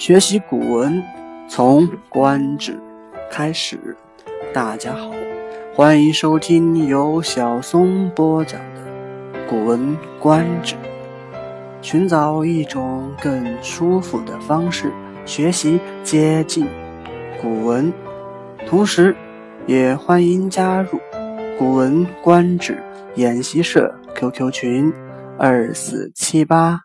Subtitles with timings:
[0.00, 1.04] 学习古文
[1.46, 2.72] 从《观止》
[3.30, 3.78] 开始。
[4.50, 5.12] 大家好，
[5.74, 8.80] 欢迎收听由小松播讲的
[9.46, 10.74] 《古文观止》。
[11.82, 14.90] 寻找一种更舒服的方式
[15.26, 16.66] 学习接近
[17.42, 17.92] 古文，
[18.66, 19.14] 同时
[19.66, 20.98] 也欢迎加入
[21.58, 22.72] 《古文观止》
[23.16, 24.90] 研习社 QQ 群：
[25.38, 26.80] 二四七八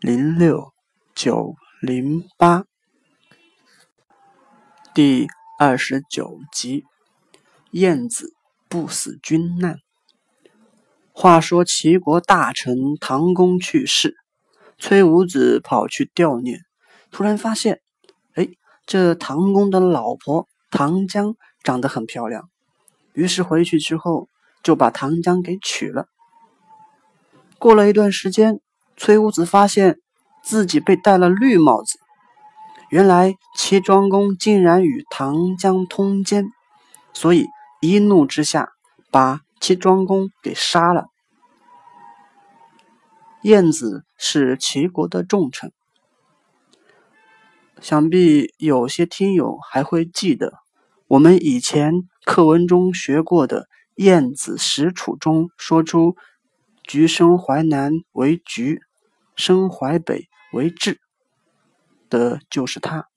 [0.00, 0.72] 零六
[1.16, 1.56] 九。
[1.80, 2.66] 零八
[4.92, 6.84] 第二十九集，
[7.70, 8.34] 晏子
[8.68, 9.78] 不死君难。
[11.10, 14.14] 话说齐国大臣唐公去世，
[14.76, 16.60] 崔武子跑去吊念，
[17.10, 17.80] 突然发现，
[18.34, 18.50] 哎，
[18.84, 22.50] 这唐公的老婆唐江长得很漂亮，
[23.14, 24.28] 于是回去之后
[24.62, 26.08] 就把唐江给娶了。
[27.58, 28.60] 过了一段时间，
[28.98, 29.98] 崔武子发现。
[30.42, 31.98] 自己被戴了绿帽子，
[32.88, 36.46] 原来齐庄公竟然与唐江通奸，
[37.12, 37.46] 所以
[37.80, 38.72] 一怒之下
[39.10, 41.06] 把齐庄公给杀了。
[43.42, 45.72] 晏子是齐国的重臣，
[47.80, 50.58] 想必有些听友还会记得，
[51.06, 53.62] 我们以前课文中学过的
[53.94, 56.16] 《晏子使楚》中说出
[56.84, 58.80] “橘生淮南为橘，
[59.36, 60.28] 生淮北”。
[60.52, 61.00] 为质
[62.08, 63.08] 的就是他。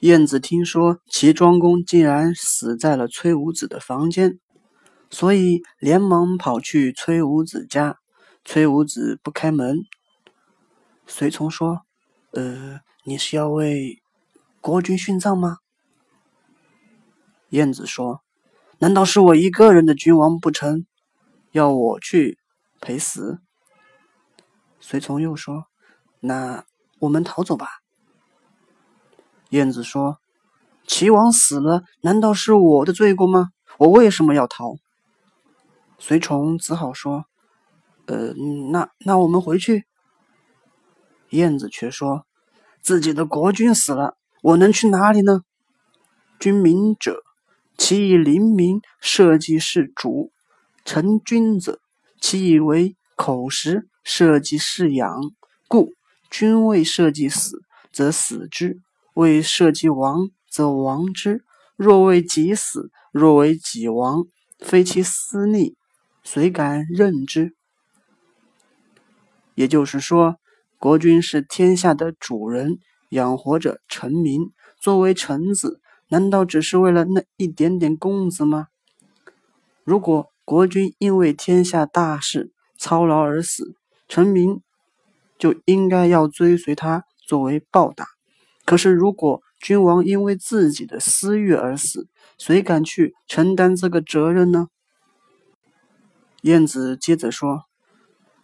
[0.00, 4.40] 晏子听说齐庄公竟然死在了崔武子的房间，
[5.10, 7.98] 所以连忙跑去崔武子家。
[8.42, 9.80] 崔武子不开门，
[11.06, 11.82] 随从说
[12.32, 14.00] ：“呃，你是要为
[14.62, 15.58] 国君殉葬吗？”
[17.50, 18.22] 晏子说
[18.80, 20.86] ：“难道是我一个人的君王不成？
[21.52, 22.38] 要我去
[22.80, 23.40] 陪死？”
[24.80, 25.66] 随从又说
[26.20, 26.64] ：“那
[26.98, 27.68] 我们逃走吧。”
[29.50, 30.18] 燕子说
[30.86, 33.50] ：“齐王死了，难道是我的罪过吗？
[33.78, 34.76] 我为什么要逃？”
[35.98, 37.26] 随从只好说
[38.06, 38.32] ：“呃，
[38.72, 39.86] 那那我们回去。”
[41.30, 42.24] 燕子却说
[42.80, 45.42] ：“自己的国君死了，我能去哪里呢？
[46.38, 47.22] 君民者，
[47.76, 50.30] 其以灵民社稷是主；
[50.84, 51.80] 臣君者，
[52.18, 55.20] 其以为口实。”社稷是养，
[55.68, 55.92] 故
[56.30, 57.62] 君为社稷死，
[57.92, 58.76] 则死之；
[59.14, 61.44] 为社稷亡，则亡之。
[61.76, 64.24] 若为己死，若为己亡，
[64.58, 65.76] 非其私利，
[66.22, 67.54] 谁敢任之？
[69.54, 70.36] 也就是说，
[70.78, 72.78] 国君是天下的主人，
[73.10, 74.50] 养活着臣民。
[74.80, 78.68] 作为臣子，难道只是为了那一点点工资吗？
[79.84, 83.74] 如果国君因为天下大事操劳而死，
[84.10, 84.60] 臣民
[85.38, 88.08] 就应该要追随他作为报答。
[88.64, 94.66] 可是，如果君王因为自己的私欲而死，谁敢去承担这个责任呢？
[96.42, 97.66] 晏子接着说：“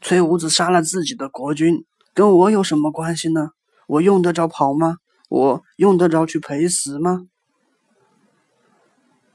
[0.00, 1.84] 崔武子杀了自己的国君，
[2.14, 3.50] 跟我有什么关系呢？
[3.88, 4.98] 我用得着跑吗？
[5.28, 7.26] 我用得着去陪死吗？”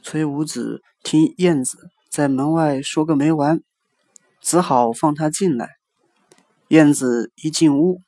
[0.02, 3.62] 崔武子听晏子在门外说个没完，
[4.40, 5.81] 只好放他进来。
[6.71, 8.01] 燕子一进屋，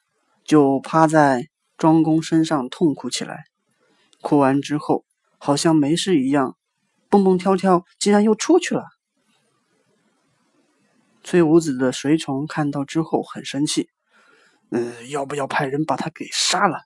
[0.45, 3.43] 就趴在庄公身上痛哭起来。
[4.21, 5.03] 哭完之后，
[5.37, 6.55] 好像没事一样，
[7.09, 8.85] 蹦蹦跳跳，竟然又出去了。
[11.25, 13.89] 崔武子的随从看到之后很生气，
[14.69, 16.83] 嗯，要不要派人把他给杀了，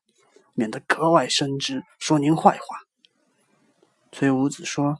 [0.56, 2.80] 免得格外生枝，说您坏话？
[4.12, 4.98] 崔武子说：“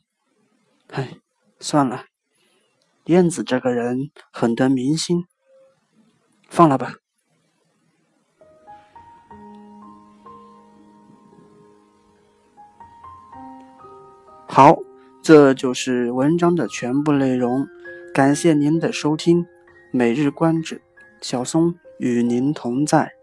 [0.94, 1.18] 唉，
[1.60, 2.06] 算了，
[3.06, 5.26] 燕子这个人很得民心。”
[6.48, 6.94] 放了吧。
[14.48, 14.78] 好，
[15.22, 17.68] 这就是文章的全部内容。
[18.14, 19.46] 感谢您的收听，
[19.92, 20.82] 每日观止，
[21.22, 23.17] 小松与您同在。